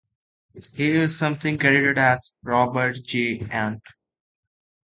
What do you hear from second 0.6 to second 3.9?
He is sometimes credited as Robert J. Gant.